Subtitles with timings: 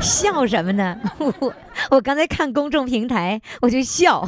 [0.00, 0.96] 笑什么呢？
[1.18, 1.52] 我
[1.90, 4.26] 我刚才看公众平台我就笑，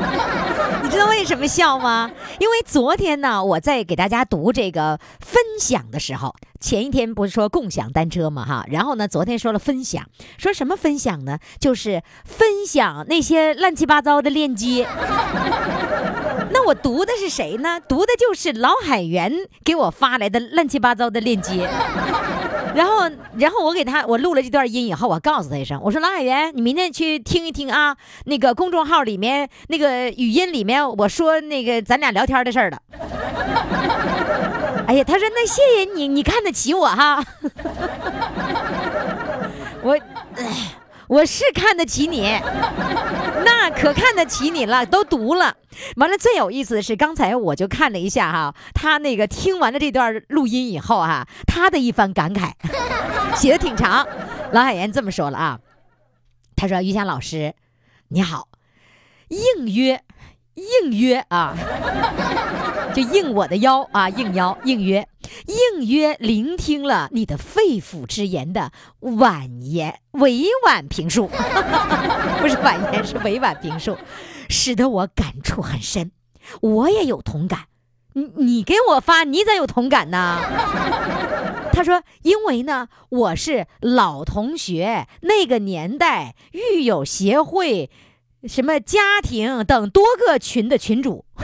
[0.82, 2.10] 你知道为什么笑吗？
[2.38, 10.04] 因为昨天呢，我在给大家读这个分享的时候，前一天不是说共享单车嘛哈，然后呢，昨天说了分享，
[10.38, 11.38] 说什么分享呢？
[11.58, 14.86] 就是分享那些乱七八糟的链接。
[16.52, 17.80] 那我读的是谁呢？
[17.80, 19.32] 读的就是老海源
[19.64, 21.68] 给我发来的乱七八糟的链接。
[22.74, 27.96] 然后，然后我给他，我录了这段音以后，我告诉他一声，我说老海源，你明天去听一听啊，
[28.26, 32.78] 那个公众号里面那个语音里面我说那个咱俩聊天的事儿了。
[34.86, 37.22] 哎呀，他说那谢谢你，你看得起我哈。
[39.82, 39.96] 我，
[41.10, 42.20] 我是看得起你，
[43.44, 45.56] 那可看得起你了，都读了。
[45.96, 52.52] 完了，最有意思的是，刚才我就看了一下哈，他那个听完了这段录音以后哈，他的一番感慨，
[53.34, 54.06] 写的挺长。
[54.52, 55.58] 老海岩这么说了啊，
[56.54, 57.54] 他说：“于霞老师，
[58.10, 58.46] 你好，
[59.26, 60.04] 应约，
[60.54, 61.56] 应约啊，
[62.94, 65.08] 就应我的邀啊，应邀，应约，
[65.46, 71.28] 应约，聆听了你的肺腑之言的婉言委婉评述，
[72.40, 73.96] 不是婉言，是委婉评述。”
[74.52, 76.10] 使得我感触很深，
[76.60, 77.66] 我也有同感。
[78.14, 80.40] 你你给我发，你咋有同感呢？
[81.72, 87.88] 他说：“因为呢，我是老同学，那个年代育友协会、
[88.48, 91.24] 什么家庭等多个群的群主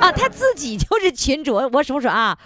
[0.00, 1.54] 啊，他自己就是 群主。
[1.72, 2.38] 我数数啊，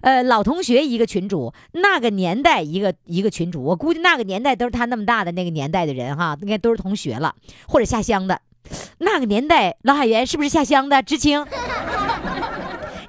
[0.00, 3.62] 呃，老同学一个群主，那个年代一个一个群主。
[3.62, 7.34] 我估计那个年代都是他那么大的那个年代的人哈，应该都是同学了，
[7.68, 8.40] 或者下乡的。”
[8.98, 11.02] 那个年代，老海员是不是下乡的？
[11.02, 11.46] 知青。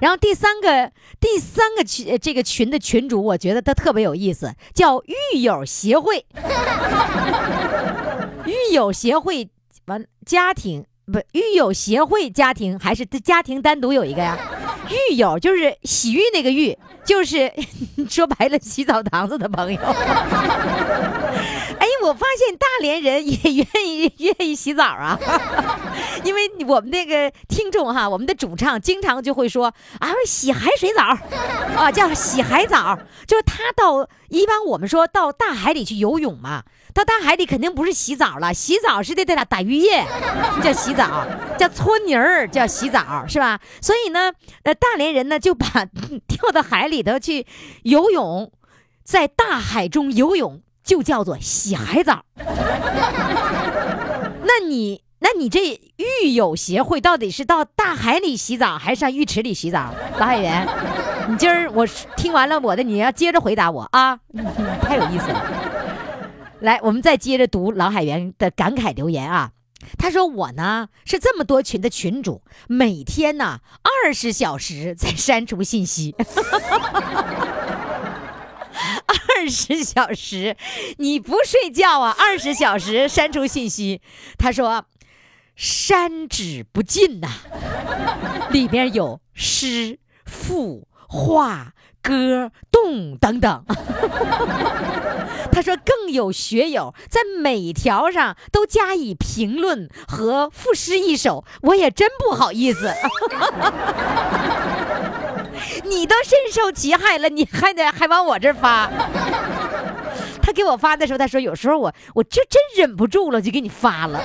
[0.00, 6.24] 然后第三个，第三个群，这个群的群主，我觉得他特别有意思，叫育友协会。
[8.46, 9.50] 育友协会
[9.86, 11.18] 完家庭不？
[11.32, 14.38] 育友协会家庭还是家庭单独有一个呀？
[15.10, 17.52] 育友就是洗浴那个浴，就是
[18.08, 19.80] 说白了洗澡堂子的朋友。
[21.78, 25.18] 哎，我发现大连人也愿意 愿意洗澡啊，
[26.24, 31.02] 因为我们那个听众哈，我们的主唱经常就会说啊，洗海水澡
[31.76, 36.64] 啊，叫洗海澡，就是他到一般我们说到大海里去游泳嘛。
[36.94, 40.04] 到大海里肯定不是洗澡了，洗澡是得得打打浴液，
[40.64, 41.24] 叫洗澡，
[41.56, 43.60] 叫搓泥儿，叫洗澡，是吧？
[43.80, 44.32] 所以呢，
[44.64, 45.86] 呃，大连人呢就把
[46.26, 47.46] 跳到海里头去
[47.84, 48.50] 游泳，
[49.04, 52.24] 在大海中游泳就叫做洗海澡。
[54.42, 59.92] 那你，那你这浴友协会到底是到大海里洗澡，还是上浴池里洗澡？
[60.18, 60.66] 老海员，
[61.28, 64.18] 你今儿我听完了我的，你要接着回答我啊，
[64.80, 65.44] 太有意思了。
[66.60, 69.50] 来，我们再接着读老海员的感慨留言啊。
[69.98, 76.16] 他说：“我呢是这么多群的群主，每天呢二十小时在删除信息，
[79.06, 80.56] 二 二十小时，
[80.98, 82.12] 你不睡觉啊？
[82.18, 84.00] 二十小时删除信息。”
[84.36, 84.86] 他说
[85.54, 87.28] ：“删指不尽呐，
[88.50, 93.64] 里边有诗、赋、画。”歌、动等等，
[95.52, 102.90] 他说更有学友在每条上都加以评论和赋诗一首，我也真不好意思。
[105.84, 108.88] 你都深受其害了，你还得还往我这儿发？
[110.48, 114.18] 他给我发的时候，他说有时候我我就真忍不住了，就给你发了。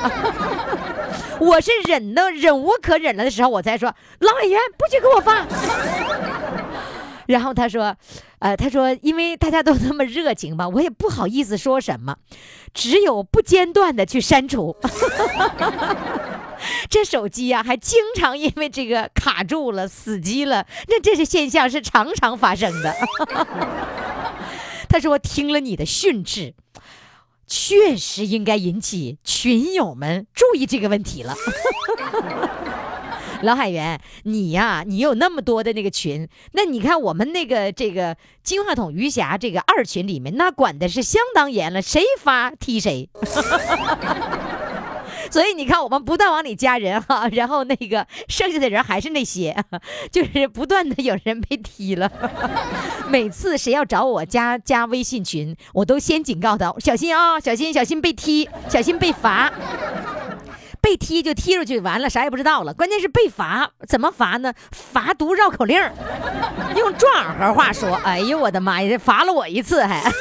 [1.41, 5.45] 我是忍的忍无可忍了的时候，我才说老演员不许给我发。
[7.27, 7.93] 然后他说，
[8.39, 12.15] 呃，他说，因为大家都那么热情吧，我也不好意思说什么，
[12.73, 14.77] 只有不间断的去删除。
[16.89, 22.95] 这手机呀，还经常因为这个卡住了、死机了，那这些现象是常常发生的。
[24.93, 26.53] 他说，听了你的训斥，
[27.47, 31.33] 确实应该引起群友们注意这个问题了。
[33.41, 43.09] 老海员，你呀，你有那么多的那个群，那你看我们那个这个金话筒余霞这个二群里面，那管的是相当严了，谁发踢谁。
[45.31, 49.55] 所以你看，我们不断往里加人哈，然后那个剩下的人还是那些，
[50.11, 52.11] 就是不断的有人被踢了。
[53.09, 59.51] 每次谁要找我加加微信群，我都先警告他，小心啊，小心小心被踢，小心被罚。
[60.81, 62.73] 被踢就踢出去，完了啥也不知道了。
[62.73, 64.53] 关键是被罚，怎么罚呢？
[64.71, 65.79] 罚读绕口令
[66.75, 70.03] 用壮河话说：“哎呦我的妈呀，罚了我一次还。”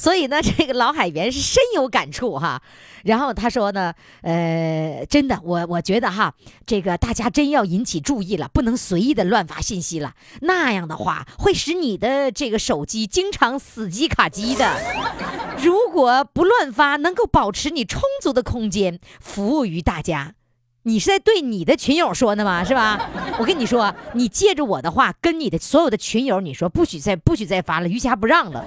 [0.00, 2.62] 所以呢，这个老海员是深有感触哈。
[3.04, 3.92] 然后他说呢，
[4.22, 6.32] 呃，真的，我我觉得哈，
[6.64, 14.80] 这个大家真要引起注意了，不能随意的乱发信息了，那样的话会使你的这个手机经常死机卡机的。
[15.62, 20.32] 如果不乱发，能够保持你充足的空间，服务于大家。
[20.84, 22.64] 你是在对你的群友说的吗？
[22.64, 22.98] 是吧？
[23.38, 28.64] 我跟你说，你借着我的话跟你的所有的群友，你说不许再不许再发了，余霞不让了。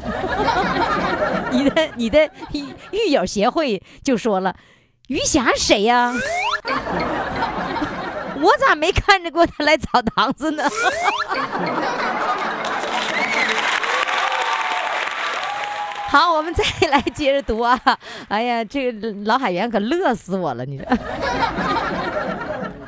[1.51, 2.30] 你的你的
[2.92, 4.56] 狱友协会就说了，
[5.07, 6.13] 余霞谁呀？
[8.42, 10.63] 我咋没看着过他来澡堂子呢？
[16.09, 17.80] 好，我们再来接着读啊！
[18.27, 20.86] 哎呀，这个老海员可乐死我了，你说。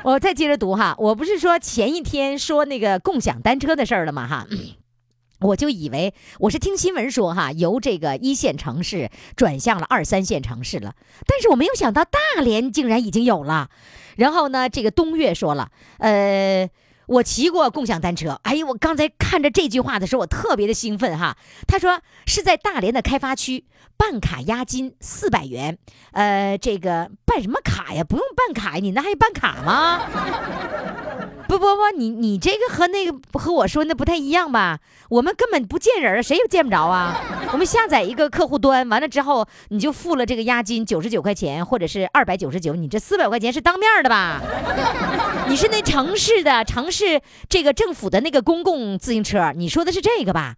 [0.06, 4.24] 我再接着读哈，我不是说前一天说那个共享单车的事儿了吗？
[4.28, 4.46] 哈，
[5.42, 10.94] 我就以为我是听新闻说哈，由这个一线城市转向了二三线城市了，
[11.26, 13.68] 但是我没有想到大连竟然已经有了。
[14.14, 16.70] 然后呢，这个东岳说了，呃。
[17.06, 21.36] 我骑过共享单车，哎呦，我刚才看着这句话的时候，我特别的兴奋哈。
[21.66, 23.64] 他说是在大连的开发区
[23.96, 25.78] 办卡押金四百元，
[26.12, 28.02] 呃，这个办什么卡呀？
[28.02, 31.05] 不用办卡，你那还办卡吗？
[31.48, 34.78] 不不不，你你这个和那个和我说那不太一样吧？
[35.08, 37.20] 我们根本不见人，谁也见不着啊。
[37.52, 44.42] 我们下载一个客户端，完了之后你就付了这个押金九十九块钱，或者是二百九十九，你这四百块钱是当面的吧？
[45.48, 50.56] 你是那城市的城市这个政府的那个公共自行车，你说的是这个吧？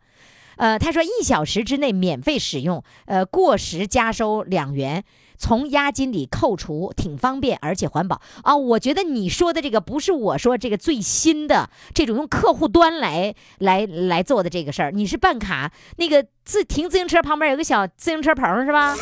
[0.59, 5.03] 呃，他说一小时之内免费使用，呃，过时加收两元。
[5.41, 8.57] 从押金里扣除，挺方便，而且环保啊！
[8.57, 18.97] 我觉得你说的这个不是我说这个最新的这种用客户端来来来做的这个事儿，你是办卡那个自停自行车旁边有个小自行车棚是吧？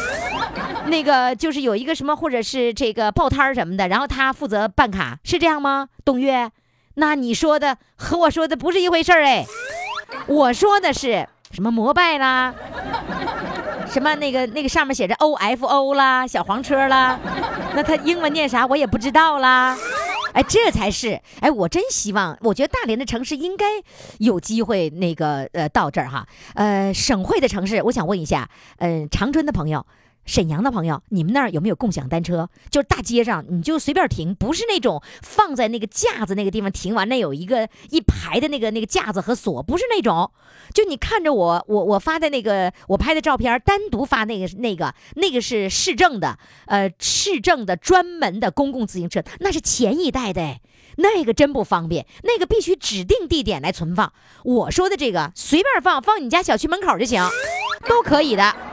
[0.88, 5.88] 那个就是有一个什么或者是这个报摊什么的，然后他负责办卡，是这样吗？
[6.05, 6.50] 董月，
[6.97, 9.47] 那你说的和我说的不是一回事儿哎，
[10.26, 11.26] 我说的是
[11.56, 12.55] 什么摩拜啦？
[13.88, 17.19] 什么那个那个上面写着 O F O 啦，小黄车啦，
[17.75, 19.75] 那它英文念啥我也不知道啦。
[20.35, 23.64] 哎，这才是哎，我真希望，我觉得大连的城市应该
[24.19, 26.26] 有机会那个呃到这儿哈，
[26.56, 29.87] 呃省会的城市，我想问一下，嗯长春的朋友。
[30.26, 32.50] 沈阳的朋友，你们那儿有没有共享单车？
[32.70, 40.31] 就是大街上你就随便停，不是那种放在那个架子那个地方停完了有一个一排的那个那个架子和锁，不是那种。
[40.75, 50.58] 就你看着我我我发的那个我拍的照片，单独发那个那个那个是市政的，呃市政的专门的公共自行车，那是前一代的，
[50.96, 54.12] 那个真不方便，那个必须指定地点来存放。
[54.43, 57.22] 我说的这个随便放，放你家小区门口就行，
[57.88, 58.65] 都可以的。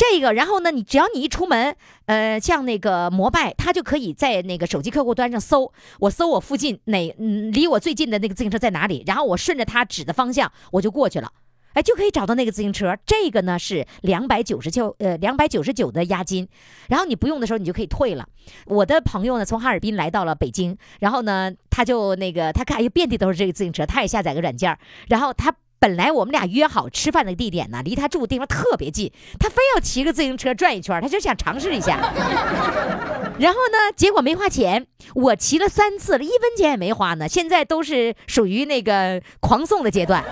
[0.00, 1.76] 这个，然后呢，你只要你一出门，
[2.06, 11.30] 呃，像那个摩拜，它就可以在那个手机客户端上搜，我搜我附近哪嗯离我最近的那个自行车在哪里，然后我顺着它指的方向我就过去了，
[11.74, 12.96] 哎，就可以找到那个自行车。
[13.04, 16.48] 这个呢是两百九十九，呃，两百九十九的押金，
[16.88, 18.26] 然后你不用的时候你就可以退了。
[18.64, 24.78] 我的朋友呢从哈尔滨来到了北京，然后呢他就那个他看哎遍地都是这个自行车，他也下载个软件，
[25.10, 25.54] 然后他。
[25.80, 31.98] 本来我们俩约好吃饭的地点呢，离他住的地方特别近，他非要骑个自行车转一圈，他就想尝试一下。
[33.40, 37.26] 然后呢，结果没花钱，我骑了三次了，一分钱也没花呢。
[37.26, 40.22] 现在都是属于那个狂送的阶段，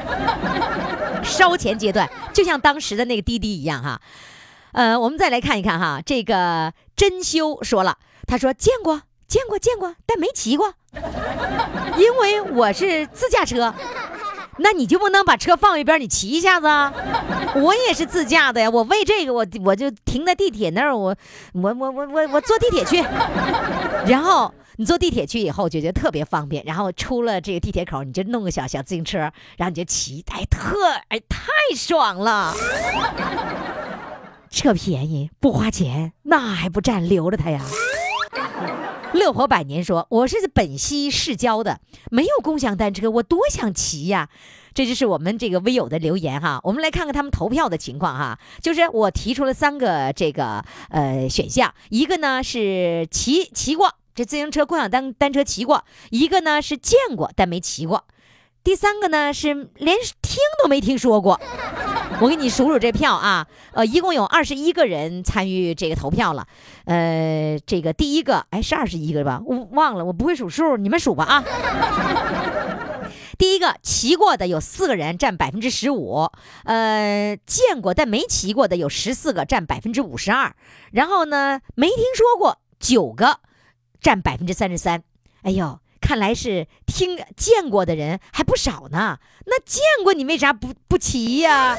[1.25, 4.02] 烧钱阶段，就像当时的那个滴滴一样哈。
[4.73, 10.75] 呃，我们再来看一看哈，这个真修说了，他说见过见过见过，但没骑过，
[11.97, 13.75] 因为我是自驾车。
[14.59, 16.67] 那你就不能把车放一边，你骑一下子？
[17.61, 21.17] 我也是自驾的呀，我为这个我我就停在地铁那儿，我
[21.53, 23.03] 我我我我我坐地铁去。
[24.07, 29.19] 然后你坐地铁去以后就觉得特别方便，然后出了这个地铁口，你就弄个小小自行车，
[29.57, 30.77] 然后你就骑，哎，特
[31.09, 32.55] 哎太爽了。
[34.50, 37.61] 这便宜不花钱，那还不占留着它呀？
[39.15, 44.29] 乐活百年说：“我是本溪市郊的，没有共享单车，我多想骑呀！”
[44.75, 46.61] 这就是我们这个微友的留言哈。
[46.62, 48.38] 我们来看看他们投票的情况哈。
[48.62, 58.05] 就是我提出了三个这个呃选项，一个呢是骑骑过这自行车、共享单单车骑过；一个呢是见过但没骑过；
[58.69, 61.41] 第三个呢是连听都没听说过。
[62.21, 66.47] 我给你数数这票啊，呃，一共有二十一个人参与这个投票了，
[66.85, 69.41] 呃，这个第一个，哎，是二十一个吧？
[69.47, 71.45] 我忘了，我不会数数，你们数吧啊。
[73.39, 76.31] 第一个骑过的有四个人，占百分之十五，
[76.65, 80.55] 呃，见过但没骑过的有十四个，占百分之五十二，
[80.93, 83.41] 然后呢，没听说过九个，
[84.03, 85.03] 占百分之三十三。
[85.41, 85.79] 哎呦！
[86.09, 89.19] 看来是听见过的人还不少呢。
[89.45, 91.77] 那见过你为啥不不骑呀？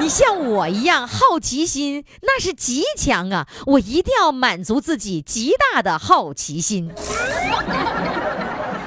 [0.00, 3.46] 你像我一样好奇心那是极强啊！
[3.66, 6.90] 我一定要满足自己极大的好奇心。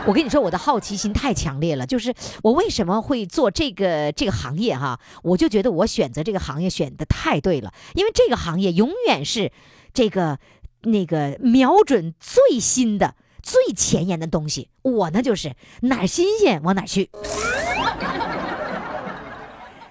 [0.06, 1.86] 我跟你说，我的好奇心太强烈了。
[1.86, 2.14] 就是
[2.44, 5.00] 我为什么会做这个这个行业哈？
[5.24, 9.54] 我就觉得我选择这个行业选的太对了，因为这个行业永远是
[9.94, 10.38] 这个
[10.82, 13.16] 那个瞄准最新的。
[13.42, 17.10] 最前沿的东西，我呢就是哪儿新鲜往哪儿去。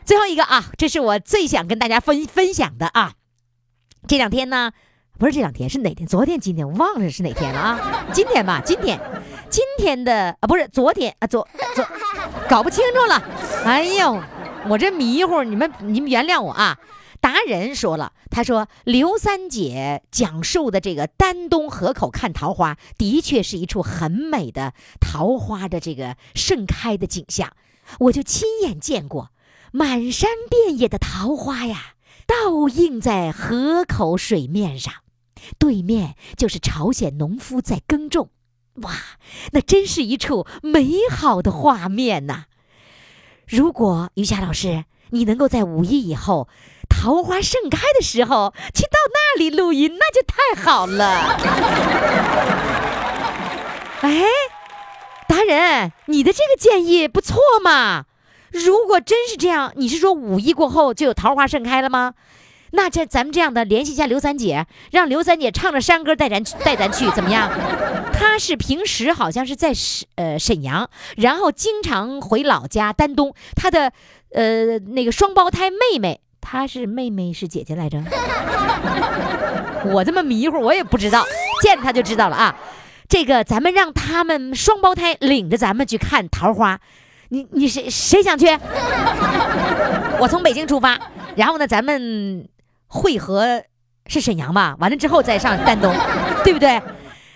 [0.04, 3.12] 最后一个啊，这是我最想跟大家分分享的啊。
[4.06, 4.72] 这两天呢，
[5.18, 6.06] 不是这两天，是哪天？
[6.06, 8.06] 昨天、今天，我忘了是哪天了啊？
[8.12, 8.98] 今天吧，今天，
[9.50, 11.84] 今天的啊，不是昨天啊，昨昨，
[12.48, 13.22] 搞不清楚了。
[13.64, 14.18] 哎呦，
[14.68, 16.78] 我这迷糊，你们你们原谅我啊。
[17.28, 27.54] 达人说了，他说刘三姐讲述的这个丹东河口看桃花，的确是一处很美的桃花的这个盛开的景象，
[27.98, 29.30] 我就亲眼见过，
[29.72, 34.94] 满山遍野的桃花呀，倒映在河口水面上，
[35.58, 38.30] 对面就是朝鲜农夫在耕种，
[38.76, 38.94] 哇，
[39.52, 42.44] 那真是一处美好的画面呐！
[43.46, 46.48] 如果于霞老师，你能够在五一以后。
[47.00, 51.38] 桃花盛开的时候，去到那里录音，那就太好了。
[54.02, 54.24] 哎，
[55.28, 58.06] 达人，你的这个建议不错嘛。
[58.50, 62.14] 如果真是这样，你是说五一过后就有桃花盛开了吗？
[62.72, 67.48] 那这咱们这样的联系一下刘三姐，让刘三姐唱着山歌带咱带咱去，怎么样？
[68.12, 73.34] 她是平时好像是在沈呃沈阳，然后经常回老家丹东。
[73.54, 73.92] 她的
[74.32, 76.20] 呃那个双胞胎妹妹。
[76.50, 78.02] 她是妹妹是姐姐来着，
[79.92, 81.22] 我这么迷糊，我也不知道，
[81.62, 82.56] 见她就知道了啊。
[83.06, 86.80] 这个咱们让他们双胞胎领着咱们去看桃花，
[87.28, 88.46] 你你谁谁想去？
[90.18, 90.98] 我从北京出发，
[91.36, 92.48] 然后呢，咱们
[92.86, 93.62] 汇合
[94.06, 94.74] 是沈阳吧？
[94.80, 95.94] 完了之后再上丹东，
[96.44, 96.80] 对不对？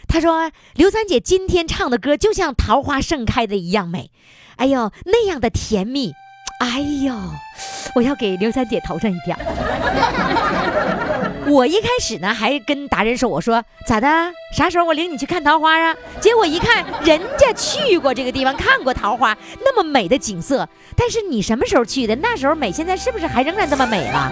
[0.09, 4.11] 他说刘三姐今天唱的歌就像桃花盛开的一样美，
[4.57, 6.15] 哎呦那样的甜蜜。
[6.63, 7.13] 哎呦，
[7.93, 9.37] 我要给刘三姐投上一票。
[11.49, 14.07] 我一开始呢还跟达人说，我说咋的？
[14.57, 15.93] 啥时候我领你去看桃花啊？
[16.21, 20.69] 结果一看，人家去过这个地方，看过桃花，那么美的景色。
[20.97, 22.15] 但是你什么时候去的？
[22.15, 24.31] 那时候美，现在是不是还仍然那么美了？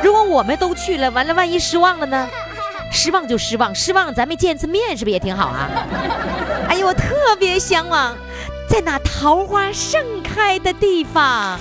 [0.00, 2.28] 如果我们都去了，完了万一失望了呢？
[2.92, 5.68] 失望就失望，失望咱们见一次面是不是也挺好啊？
[6.68, 8.16] 哎呦，我特别向往。
[8.74, 11.56] 在那桃花盛开的地方。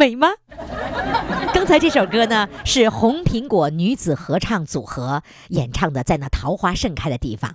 [0.00, 0.28] 美吗？
[1.52, 7.50] 刚才这首歌呢，是红苹果女子合唱组合演唱的《在那桃花盛开的地方》。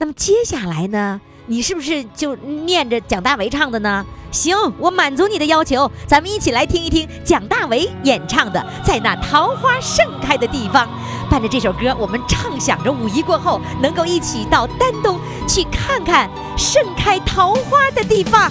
[0.00, 4.04] 那么接下来呢，你是不是就念着蒋大为唱的呢？
[4.32, 10.84] 行，我满足你的要求，咱们一起来听一听蒋大为演唱的《在那桃花盛开的地方》。
[11.30, 18.50] 伴着这首歌，我们畅想着五一过后能够一起到丹东去看看盛开桃花的地方。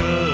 [0.00, 0.27] Angel.